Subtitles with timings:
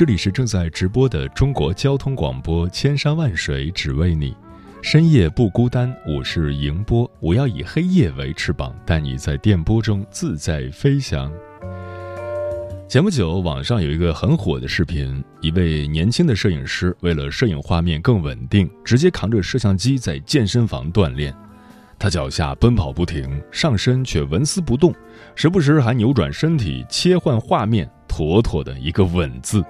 [0.00, 4.34] 这里是正在直播的中国交通广播，千山万水只为你，
[4.80, 5.94] 深夜不孤单。
[6.06, 11.30] 我是迎波，我要以黑夜为翅膀，带你在电波中自在飞翔。
[12.88, 21.30] 前不久，网上有一个很火的视频，一位年轻的摄影师为了摄影画面更稳定，直接扛着摄像机在健身房锻炼。
[21.98, 24.94] 他脚下奔跑不停，上身却纹丝不动，
[25.34, 29.62] 时不时还扭转身体切换画面，妥妥的一个稳字。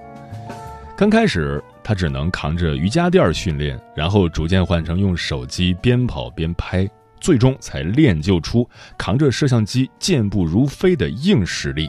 [1.00, 6.86] 刚开始他只能扛着瑜伽垫训练，然后逐渐换成用手机边跑边拍，
[7.22, 11.88] 最终才练就出扛着摄像机健步如飞的硬实力。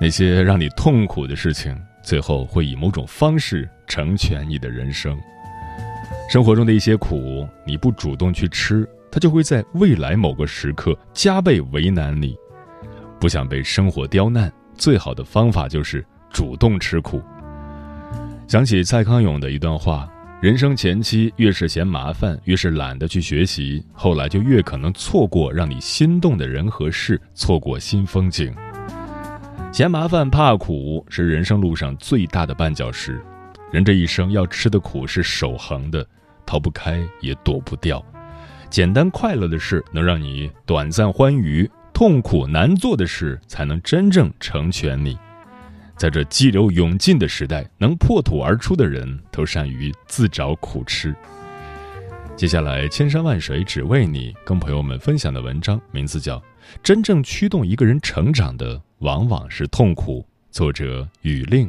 [0.00, 5.18] 那些让你痛苦的事情，最后会以某种方式成全你的人生。
[6.30, 12.36] 生活中的一些苦，你不主动去吃，它就会在未来某个时刻加倍为难你。
[13.18, 17.20] 不想被生活刁难，最好的方法就是主动吃苦。
[18.48, 20.10] 想起蔡康永的一段话：
[20.40, 28.50] 人生前期越是嫌麻烦，越是懒得去学习，后来就越可能错过让你心动的人和事，错过新风景。
[29.70, 33.20] 嫌麻烦怕苦是人生路上最大的绊脚石。
[33.70, 36.04] 人这一生要吃的苦是守恒的。
[36.46, 38.02] 逃不开也躲不掉，
[38.70, 45.18] 简单快乐的事能让你短暂欢愉，痛苦难做的事才能真正成全你。
[45.98, 51.12] 在这激流勇进的时代，能破土而出的人都善于自找苦吃。
[52.36, 56.38] 接下来，千山万水只为你，跟朋友们分享的文章名字叫
[56.84, 60.20] 《真正驱动一个人成长的往往是痛苦》，
[60.52, 61.68] 作者雨令。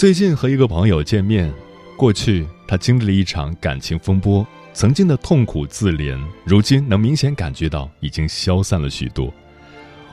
[0.00, 1.52] 最近和一个朋友见面，
[1.94, 9.30] 过去他经历了一场感情风波，曾经的痛苦自怜，如今能明显感觉到已经消散了许多。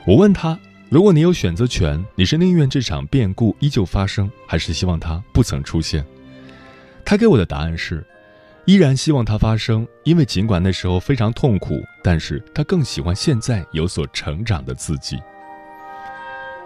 [0.06, 0.58] 我问他，
[0.90, 6.04] 如果你有选择权，你是宁愿这场变故依旧发生，还是希望它不曾出现？
[7.02, 8.06] 他给我的答案是，
[8.66, 15.16] 依然希望它发生，因为尽管那时候非常痛苦，但是他更喜欢现在有所成长的自己。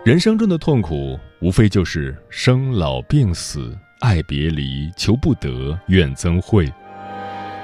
[0.05, 6.69] 人生中的痛苦，无非就是生老病死、爱别离、求不得、怨憎会。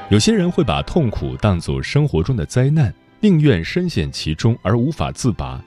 [0.09, 5.61] 有些人会把痛苦当作生活中的灾难，宁愿深陷其中而无法自拔；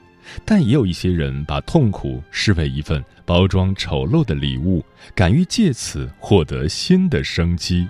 [0.46, 4.82] 但也有一些人把痛苦视为一份包装丑陋的礼物，
[5.14, 7.86] 敢于借此获得新的生机。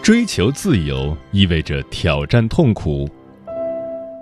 [0.00, 3.10] 追求自由意味着挑战痛苦。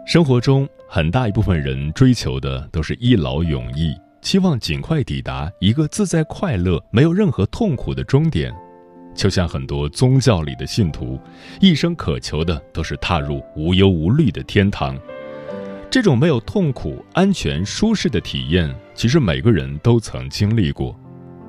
[0.06, 8.54] 生活中很大一部分人追求的都是一劳永逸，期望尽快抵达一个自在快乐、没有任何痛苦的终点。
[9.14, 11.18] 就像很多宗教里的信徒，
[11.58, 14.94] 一生渴求的都是踏入无忧无虑的天堂。
[15.90, 20.94] 这种没有痛苦、安全、舒适的体验，其实每个人都曾经历过。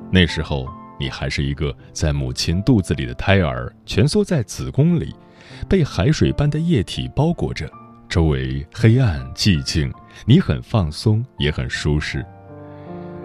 [0.09, 0.65] 那时候，
[0.97, 5.13] 你还是一个在母亲肚子里的胎儿，蜷缩在子宫里，
[5.67, 7.69] 被海水般的液体包裹着。
[8.15, 9.91] 周围黑暗寂静，
[10.25, 12.25] 你很放松，也很舒适。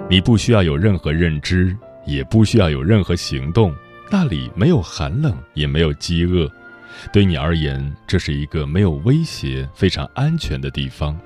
[0.09, 3.73] 你不需要有任何认知，也不需要有任何行动。
[4.11, 6.51] 那里没有寒冷，也没有饥饿。
[7.13, 11.17] 对你而言，这是一个没有威胁、非常安全的地方。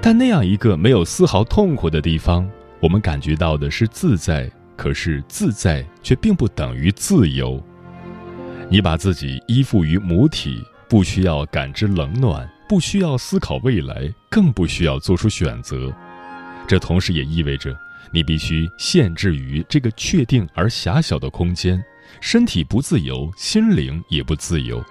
[0.00, 2.48] 但那样一个没有丝毫痛苦的地方，
[2.80, 4.50] 我们感觉到的是自在。
[4.78, 7.62] 可是自在却并不等于自由。
[8.70, 10.64] 你把自己依附于母体。
[10.88, 15.92] 不需要感知冷暖，不需要思考未来，更不需要做出选择。
[16.66, 17.76] 这同时也意味着，
[18.12, 21.82] 你必须限制于这个确定而狭小的空间，
[22.20, 24.82] 身体不自由，心灵也不自由。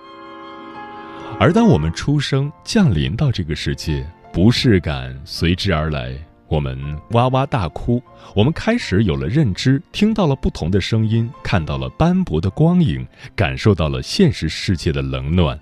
[1.39, 6.13] 而当我们出生降临到这个世界，不适感随之而来，
[6.47, 6.77] 我们
[7.11, 8.01] 哇哇大哭，
[8.33, 13.05] 我们开始有了认知，听到了不同的声音，看到了斑驳的光影，
[13.35, 15.59] 感受到了现实世界的冷暖。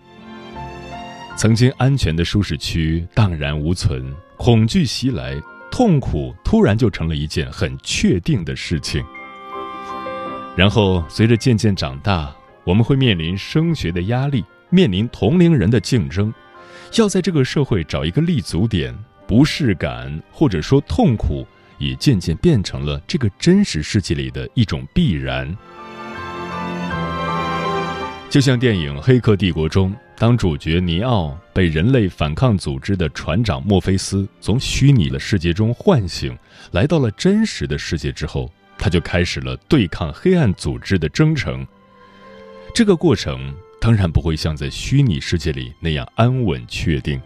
[1.35, 5.35] 曾经安全的舒适区荡然无存，恐惧袭来，
[5.71, 9.03] 痛苦突然就成了一件很确定的事情。
[10.56, 12.33] 然后随着渐渐长大，
[12.63, 16.33] 我们会面临升学的压力，面临同龄人的竞争，
[16.97, 18.95] 要在这个社会找一个立足点。
[19.25, 21.47] 不适感或者说痛苦，
[21.79, 25.57] 也渐渐变成了这个真实世界里的一种必然。
[28.29, 36.38] 就像电影《黑客帝国》中，当主角尼奥被人类反抗组织的船长墨菲斯从虚拟的世界中唤醒，
[36.71, 41.65] 来到了真实的世界之后，他就开始了对抗黑暗组织的征程。
[42.74, 47.21] 这个过程当然不会像在虚拟世界里那样安稳确定，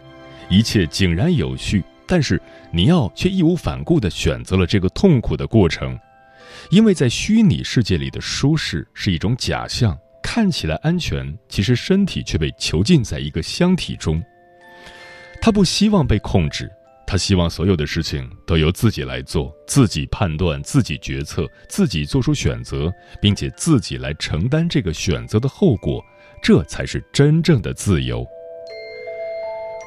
[0.48, 1.84] 一切井然有序。
[2.06, 2.40] 但是
[2.72, 5.96] 尼奥却义无反顾地选择了这个痛苦的过程，
[6.70, 9.96] 因为在虚拟世界里的舒适是一种假象，
[10.30, 14.22] 看起来安全，其实身体却被囚禁在一个箱体中。
[15.40, 16.70] 他不希望被控制，
[17.06, 22.92] 他希望所有的事情都由自己来做，自己判断，自己决策，自己做出选择，
[23.22, 26.04] 并且自己来承担这个选择的后果，
[26.42, 28.22] 这才是真正的自由。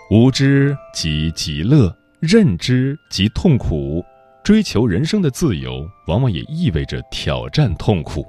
[0.09, 1.95] 无知即极乐。
[2.19, 4.03] 认知即痛苦，
[4.43, 8.25] 追求人生的自由，往往也意味着挑战痛苦。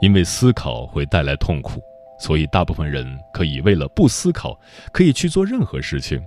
[0.00, 1.82] 因为思考会带来痛苦，
[2.18, 4.58] 所以大部分人可以为了不思考，
[4.92, 6.22] 可以去做任何事情。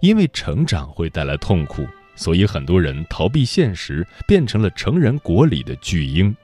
[0.00, 1.86] 因为成长会带来痛苦，
[2.16, 6.34] 所以很多人逃避现实，变成了成人国里的巨婴。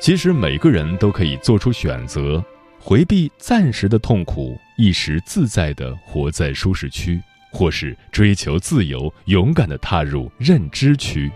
[0.00, 2.44] 其实每个人都可以做出选择，
[2.78, 7.20] 回避暂时的痛苦，一时自在地活在舒适区。
[7.50, 11.32] 或是追求自由，勇敢的踏入认知区。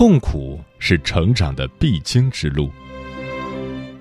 [0.00, 2.70] 痛苦是成长的必经之路。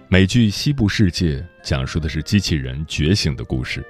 [0.08, 3.86] 美剧《西部世界》讲述的是机器人觉醒的故事。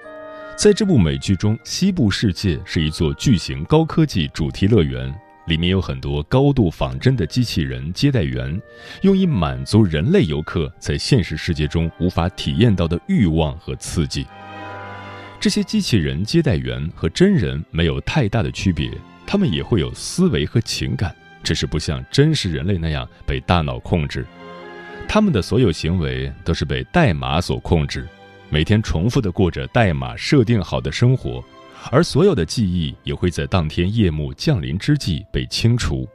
[0.57, 5.13] 在这部美剧中，西部世界是一座巨型高科技主题乐园，
[5.45, 8.59] 里面有很多高度仿真的机器人接待员，
[9.03, 14.25] 用以满足人类游客在现实世界中无法体验到的欲望和刺激。
[15.39, 18.89] 这些机器人接待员和真人没有太大的区别，
[19.27, 24.25] 他们也会有思维和情感，只是不像真实人类那样被大脑控制，
[25.07, 28.07] 他们的所有行为都是被代码所控制。
[28.49, 31.43] 每天重复的过着代码设定好的生活，
[31.91, 36.07] 而所有的记忆也会在当天夜幕降临之际被清除。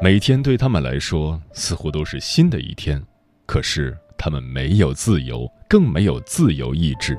[0.00, 3.02] 每天对他们来说似乎都是新的一天，
[3.44, 7.18] 可是他们没有自由，更没有自由意志。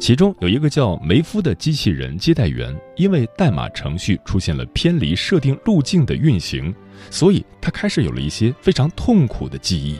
[0.00, 6.74] 其中有一个叫梅夫的机器人接待员，因为代码程序出现了偏离设定路径的运行，
[7.10, 9.98] 所以他开始有了一些非常痛苦的记忆。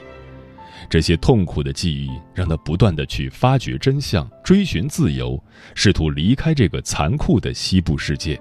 [0.87, 5.41] 这些痛苦的记忆让他不断的去发掘真相，追寻自由，
[5.73, 8.39] 试图离开这个残酷的西部世界。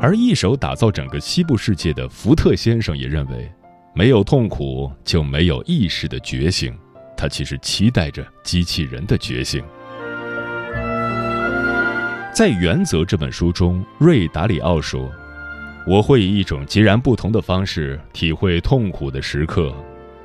[0.00, 3.50] 而一手打造整个西部世界的福特先生也认为，
[3.94, 6.72] 没有痛苦就没有意识的觉醒。
[7.16, 9.64] 他其实期待着机器人的觉醒。
[12.34, 15.08] 在《原则》这本书中，瑞达里奥说
[15.86, 19.72] ：“我会以一种截然不同的方式体会痛苦的时刻。”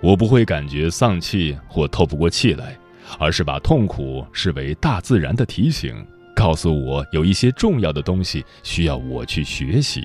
[0.01, 2.75] 我不会感觉丧气或透不过气来，
[3.19, 6.03] 而是把痛苦视为大自然的提醒，
[6.35, 10.01] 告诉我有一些重要的东西需要我去学习。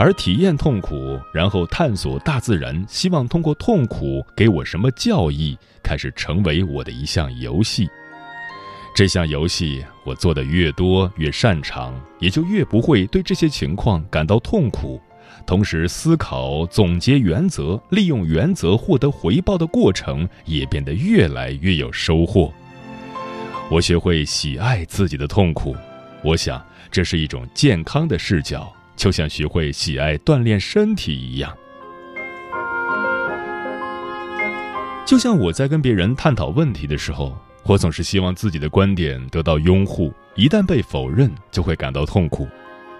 [0.00, 7.88] 而体验痛苦，然后探索大自然，希望通过痛苦给我什么教义，开始成为我的一项游戏。
[8.94, 15.00] 这项游戏我做的越多越擅长，也就越不会对这些情况感到痛苦。
[15.46, 22.52] 同时，思考、总结原则、利用原则获得回报的过程也变得越来越有收获。
[23.70, 25.74] 我学会喜爱自己的痛苦，
[26.22, 31.50] 我想这是一种健康的视角，就像学会喜爱锻炼身体一样。
[35.06, 42.48] 就像我在跟别人探讨问题的时候，我总是希望自己的观点得到拥护，一旦被否认，就会感到痛苦。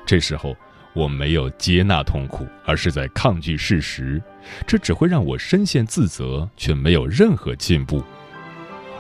[0.06, 0.56] 这时候。
[0.94, 4.22] 我没有接纳痛苦，而是在抗拒事实，
[4.66, 8.04] 这只会让我深陷自责，却没有任何进步。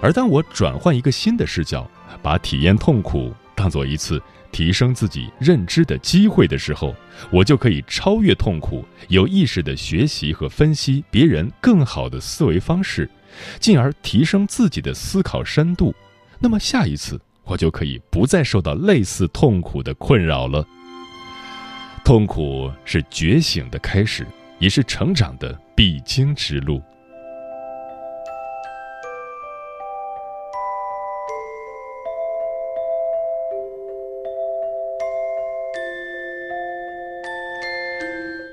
[0.00, 1.86] 而当我转换一个新的视角，
[2.22, 4.18] 把体验痛苦当做一次
[4.50, 6.94] 提升自己认知的机会的时候，
[7.30, 13.06] 我就可以超越痛苦，有意识的学习和分析别人更好的思维方式，
[13.60, 15.94] 进而提升自己的思考深度。
[16.38, 20.66] 那么下一次，我就可以不再受到类似痛苦的困扰了。
[22.04, 24.26] 痛苦是觉醒的开始，
[24.58, 26.82] 也是成长的必经之路。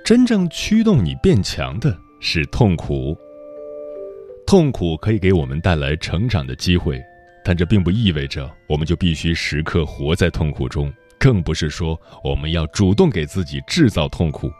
[0.05, 3.15] 真正驱动你变强的是痛苦。
[4.49, 6.99] 痛苦可以给我们带来成长的机会，
[7.45, 14.51] 但这并不意味着我们就必须时刻活在痛苦中，更不是说我们要主动给自己制造痛苦。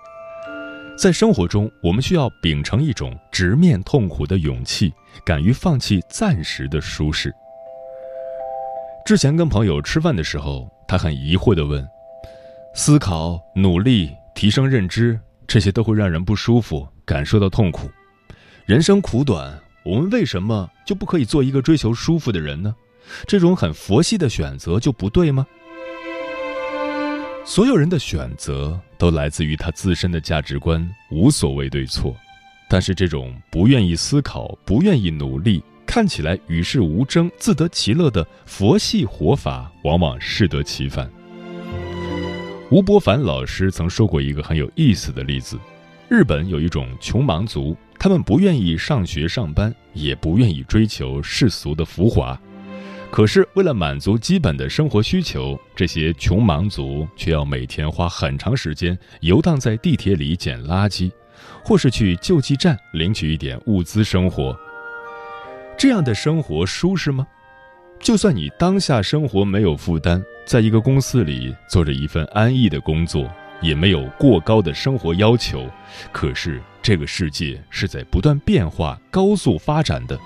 [0.96, 4.94] 在生活中，我们需要秉承一种直面痛苦的勇气，
[5.26, 7.34] 敢于放弃暂时的舒适。
[9.04, 11.84] 之前跟朋友吃饭的时候，他很疑惑地问
[12.76, 15.20] ：“思考、努力、提升认知。”
[15.50, 17.90] 这些都会让人不舒服，感受到痛苦。
[18.68, 22.76] 人生苦短，我们为什么就不可以做一个追求舒服的人呢？
[23.26, 25.48] 这种很佛系的选择就不对吗？
[27.44, 32.16] 所有人的选择都来自于他自身的价值观，无所谓对错。
[32.70, 41.12] 但是这种不愿意思考、不愿意努力、看起来与世无争、自得其乐的佛系活法，往往适得其反。
[42.70, 45.58] 吴伯凡老师曾说过一个很有意思的例子：
[46.08, 52.40] 日本有一种穷忙族，他们不愿意上学上班，也不愿意追求世俗的浮华，
[53.12, 61.12] 可是为了满足基本的生活需求，这些穷忙族却要每天花很长时间游荡在地铁里捡垃圾，
[61.62, 64.58] 或是去救济站领取一点物资生活。
[65.78, 67.28] 这样的生活舒适吗？
[68.00, 70.24] 就算你当下生活没有负担。
[70.46, 73.30] 在一个公司里做着一份安逸的工作，
[73.62, 75.70] 也没有过高的生活要求。
[76.12, 80.18] 可是这个世界是在不断变化、高速发展的，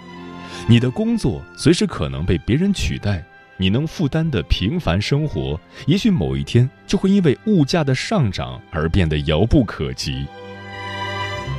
[0.67, 3.23] 你的工作随时可能被别人取代，
[3.57, 10.25] 你能负担的平凡生活，也许某一天就会因为物价的上涨而变得遥不可及。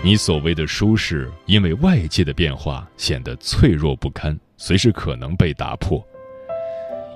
[0.03, 6.03] 你所谓的舒适，因为外界的变化显得脆弱不堪，随时可能被打破。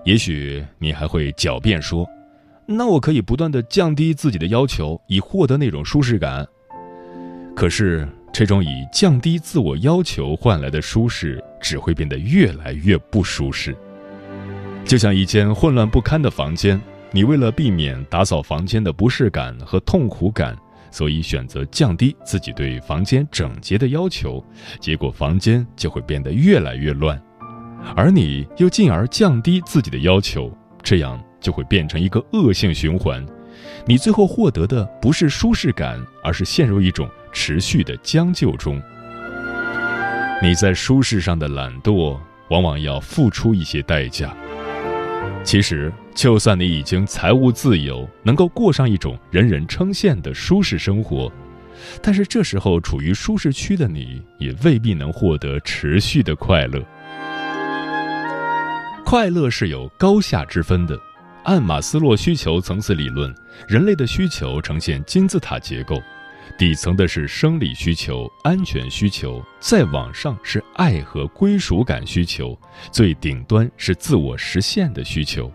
[0.05, 2.07] 也许你还会狡辩说
[2.67, 6.47] ：“那我可以不断的降低自己的要求，以获得那种舒适感。”
[7.59, 13.77] 可是，这种以降低自我要求换来的舒适，只会变得越来越不舒适。
[14.85, 20.57] 就像一间混乱不堪的房间，你为了避免打扫房间的不适感和痛苦感，
[20.93, 24.41] 所以选择降低自己对房间整洁的要求，
[24.79, 27.21] 结果房间就会变得越来越乱。
[27.97, 33.27] 而你又进而降低自己的要求，这样就会变成一个恶性循环。
[33.85, 38.81] 你最后获得的不是舒适感，而是陷入一种持续的将就中。
[40.43, 42.19] 你在舒适上的懒惰，
[42.51, 44.35] 往往要付出一些代价。
[45.43, 51.31] 其实，就算你已经财务自由，能够过上一种人人称羡的舒适生活，
[52.03, 56.83] 但是这时候处于舒适区的你，也未必能获得持续的快乐。
[59.05, 60.99] 快乐是有高下之分的。
[61.45, 63.35] 按马斯洛需求层次理论，
[63.67, 65.99] 人类的需求呈现金字塔结构，
[66.57, 72.59] 底层的是生理需求、安全需求，再往上是爱和归属感需求，
[72.91, 75.51] 最顶端是自我实现的需求。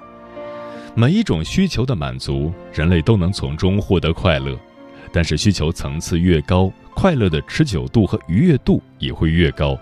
[0.96, 4.58] 每一种需求的满足，人类都能从中获得快乐，
[5.12, 9.78] 但是需求层次越高，快乐的持久度和愉悦度也会越高。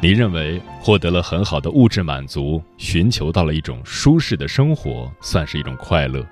[0.00, 6.26] 你认为获得了很好的物质满足，寻求到了一种舒适的生活，算是一种快乐，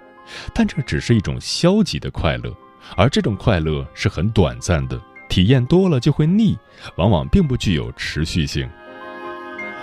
[0.52, 2.54] 但这只是一种消极的快乐，
[2.96, 6.56] 而这种快乐是很短暂的，体验多了就会腻，
[6.96, 8.68] 往往并不具有持续性。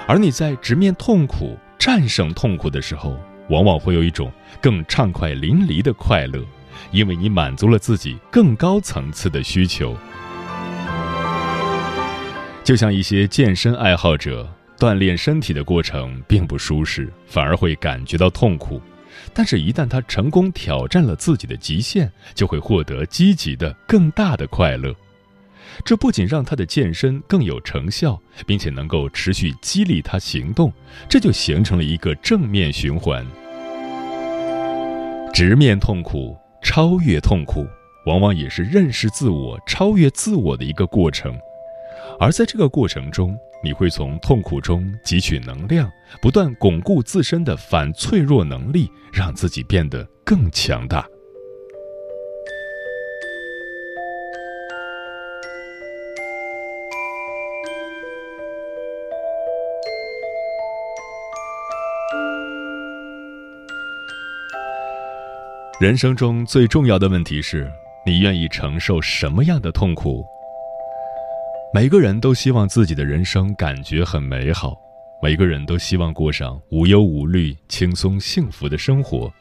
[0.07, 3.17] 而你在直面痛苦、战胜痛苦的时候，
[3.49, 6.43] 往往会有一种更畅快淋漓的快乐，
[6.91, 9.97] 因为你满足了自己更高层次的需求。
[12.63, 18.81] 就像一些健身爱好者，锻炼身体的过程并不舒适，反而会感觉到痛苦。
[19.33, 24.93] 但是，一旦他成功挑战了自己的极限，就会获得积极的、更大的快乐。
[25.85, 30.73] 这不仅让他的健身更有成效，并且能够持续激励他行动，
[31.07, 33.25] 这就形成了一个正面循环。
[35.31, 37.65] 直面痛苦，超越痛苦，
[38.07, 41.37] 往往也是认识自我、超越自我的一个过程。
[42.19, 51.05] 而在这个过程中，你会从痛苦中汲取能量，不断巩固自身的反脆弱能力，让自己变得更强大。
[65.81, 67.71] 人生中最重要的问题是
[68.05, 70.25] 你愿意承受什么样的痛苦？
[71.71, 74.75] 每个人都希望自己的人生感觉很美好，
[75.21, 79.31] 每个人都希望过上无忧无虑、轻松幸福的生活，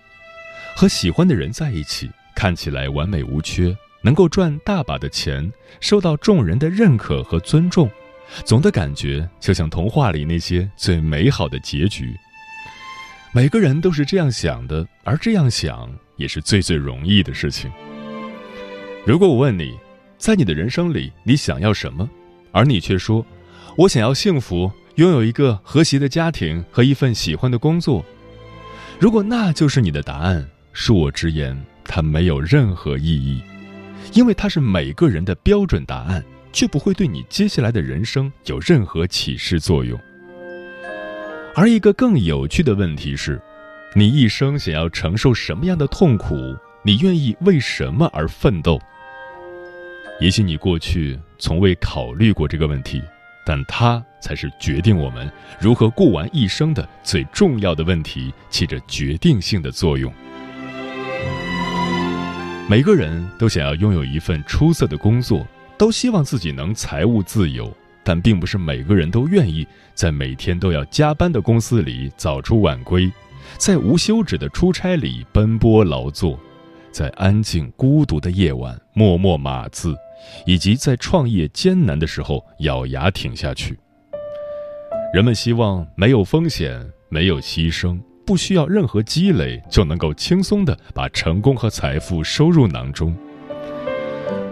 [0.77, 7.89] 和喜欢的人在一起，看起来完美无缺，能够赚大把的钱，受到众人的认可和尊重，
[8.45, 12.15] 总的感觉就像童话里那些最美好的结局。
[13.33, 15.91] 每个人都是这样想的，而这样想。
[16.19, 17.71] 也是最最容易的事情。
[19.07, 19.79] 如果我问你，
[20.17, 22.11] 在你的人生里你想要什么，
[22.59, 23.25] 而你却说，
[23.77, 28.05] 我想要幸福，拥有一个和谐的家庭和一份喜欢的工作。
[28.99, 33.41] 如果那就是你的答案，恕我直言，它没有任何意义，
[34.13, 39.97] 因为它是每个人的标准答案，却不会对你接下来的人生有任何启示作用。
[41.55, 43.41] 而一个更有趣的问题是。
[43.95, 46.35] 你一生想要承受什么样的痛苦？
[46.83, 48.79] 你愿意为什么而奋斗？
[50.21, 53.01] 也许你过去从未考虑过这个问题，
[53.47, 60.13] 但它才是决定我们如何过完一生的最重要的问题，起着决定性的作用。
[62.69, 65.47] 每个人都想要拥有一份出色的工作，
[65.79, 67.73] 都希望自己能财务自由，
[68.03, 73.11] 但并不是每个人都愿意在每天都要加班的公司里早出晚归。
[73.57, 76.39] 在无休止的出差里奔波劳作，
[76.91, 79.97] 在安静孤独的夜晚默默码字，
[80.47, 83.79] 以及在创业艰难的时候咬牙挺下去。
[85.13, 93.17] 人们希望没有风险、没有牺牲、不需要任何积累就能够轻松地把成功和财富收入囊中。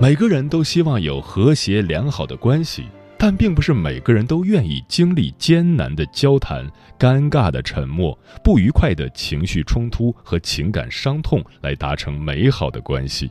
[0.00, 2.84] 每个人都希望有和谐良好的关系。
[3.18, 6.66] 但并不是每个人都愿意经历艰难的交谈、
[6.98, 13.30] 尴尬的沉默、不愉快的情绪冲突和情感伤痛来达成美好的关系。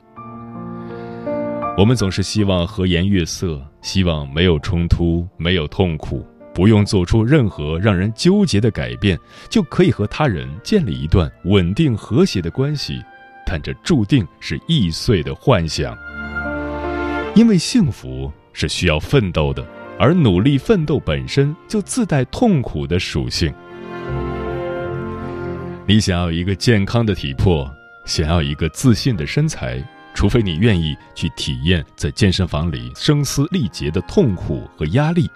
[1.78, 13.04] 我们总是希望和颜悦色，希望没有冲突、没有痛苦，不用做出任何让人纠结的改变，就可以和他人建立一段稳定和谐的关系。
[13.46, 15.98] 但这注定是易碎的幻想，
[17.36, 19.66] 因为幸福是需要奋斗的。
[19.98, 23.54] 而努力奋斗本身就自带痛苦的属性。
[25.86, 27.70] 你想要一个健康的体魄，
[28.06, 29.82] 想要一个自信的身材，
[30.16, 35.30] 除非你愿意去体验在健身房里声嘶力竭的痛苦和压力，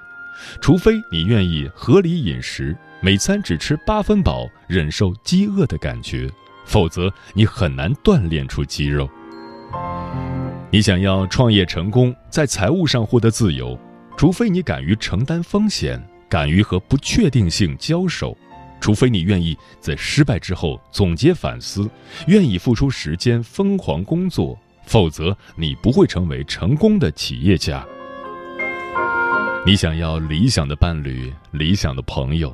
[0.62, 6.32] 除非你愿意合理饮食，每餐只吃八分饱，忍受饥饿的感觉，
[6.65, 9.08] 否则你很难锻炼出肌肉。
[10.72, 13.78] 你想要创业成功，在财务上获得自由。
[14.15, 18.38] 除非你敢于承担风险，敢于和不确定性交手，
[18.80, 21.89] 除非你愿意在失败之后总结反思，
[22.28, 24.58] 愿意付出时间疯狂工作，
[24.89, 27.86] 否则你不会成为成功的企业家。
[29.63, 32.52] 你想要理想的伴侣、理想的朋友，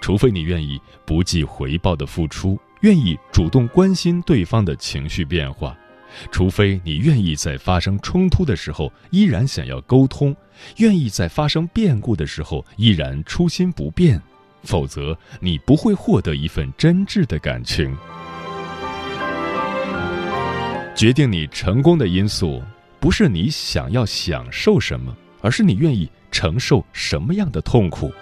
[0.00, 5.76] 除非你愿意不计回报的付出，愿意主动关心对方的情绪变化。
[6.30, 10.34] 除非你愿意在发生冲突的时候依然想要沟通，
[10.78, 14.18] 愿意在发生变故的时候依然初心不变，
[14.62, 17.94] 否则你不会获得一份真挚的感情。
[20.94, 22.62] 决定你成功的因素，
[23.00, 28.12] 不是你想要享受什么，而是你愿意承受什么样的痛苦，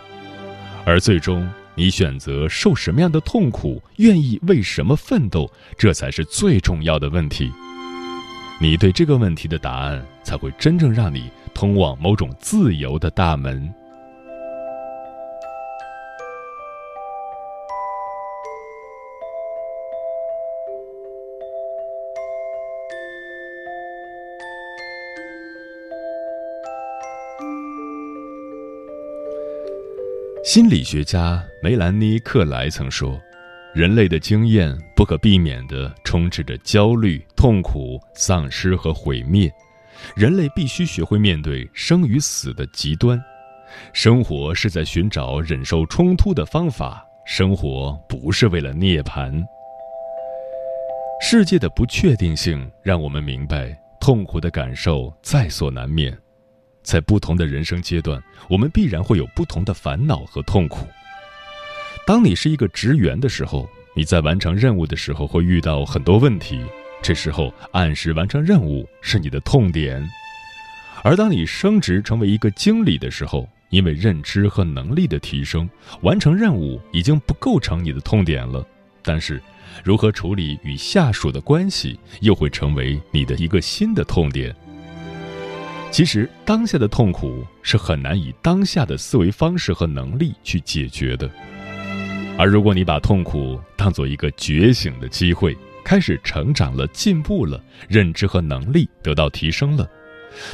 [0.86, 7.52] 而最终你选择受什么样的痛苦，愿意为什么奋斗，这才是最重要的问题。
[8.58, 13.72] 你对这个问题的答案，才会真正让你通往某种自由的大门。
[30.52, 33.18] 心理学家梅兰妮·克莱曾说。
[33.72, 39.50] 人类的经验不可避免地充斥着焦虑、痛苦、丧失和毁灭。
[40.14, 43.18] 人类必须学会面对生与死的极端。
[43.94, 47.02] 生活是在寻找忍受冲突的方法。
[47.24, 49.42] 生活不是为了涅槃。
[51.22, 56.14] 世界的不确定性让我们明白，痛苦的感受在所难免。
[56.82, 60.86] 在不同的人生阶段，我们必然会有不同的烦恼和痛苦。
[62.06, 66.60] 当你是一个职员的时候，你在完成任务的时候会遇到很多问题，
[67.00, 70.02] 这时候按时完成任务是你的痛点；
[71.04, 75.68] 而当你升职成为一个经理的时候，因为认知和能力的提升，
[76.00, 78.66] 完成任务已经不构成你的痛点了。
[79.02, 79.40] 但是，
[79.82, 84.54] 如何处理与下属的关系，又会成为你的一个新的痛点。
[85.92, 91.30] 其实，当下的痛苦是很难以当下的思维方式和能力去解决的。
[92.38, 99.86] 而如果你把痛苦当做一个觉醒的机会，开始成长了、进步了，认知和能力得到提升了，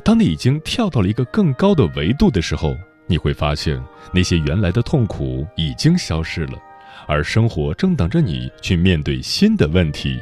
[0.05, 3.81] 当你已经跳到了一个更高的维度的时候，你会发现
[4.13, 6.59] 那些原来的痛苦已经消失了，
[7.07, 10.19] 而生活正等着你去面对新的问题。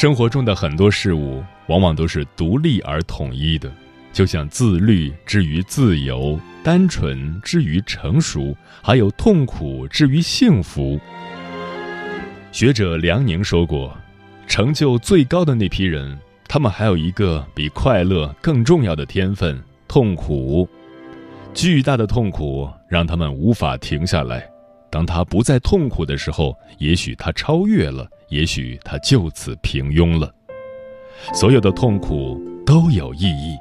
[0.00, 3.70] 生活中的很多事物往往都是独立而统一的，
[4.14, 6.40] 就像自律之于自由。
[6.64, 10.98] 单纯之于成熟，还有痛苦之于幸福。
[12.50, 13.94] 学者梁宁说过
[14.48, 20.66] ：“成就最高的那批人，他们还有一个比快乐更重要的天分——痛苦。
[21.52, 24.49] 巨大的痛苦让他们无法停下来。
[24.90, 30.34] 当他不再痛苦的时候，也许他超越了，也许他就此平庸了。
[31.32, 33.56] 所有的痛苦都有意义。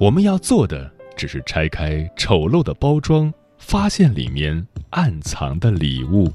[0.00, 6.28] 我们要做的。”只是拆开丑陋的包装，发现里面暗藏的礼物。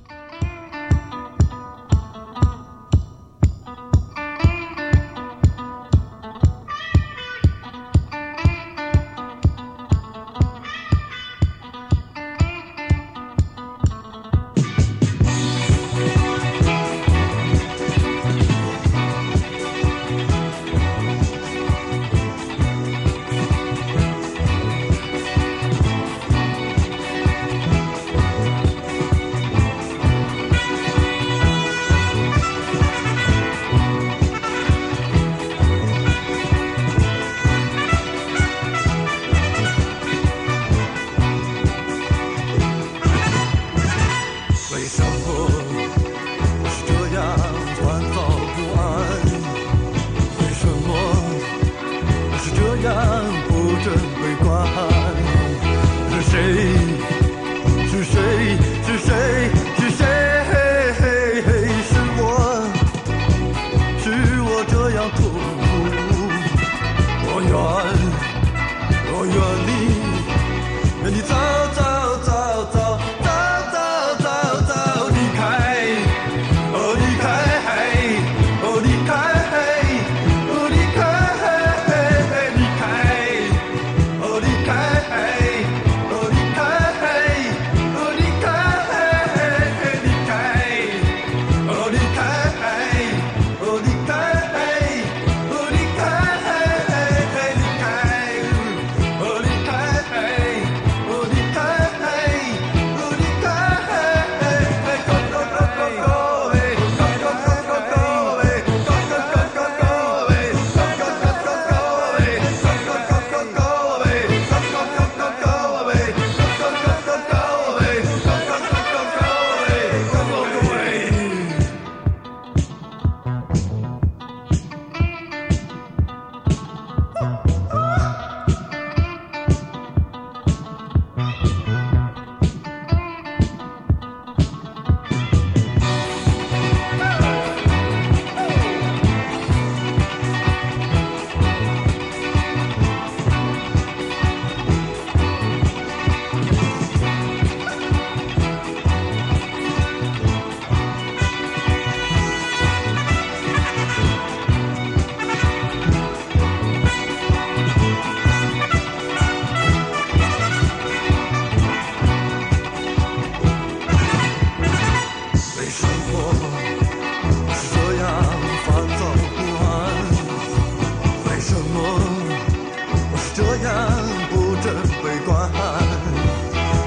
[174.29, 175.49] 不准悲观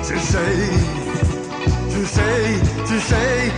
[0.03, 0.39] 是谁？
[1.91, 2.23] 是谁？
[2.87, 3.52] 是谁？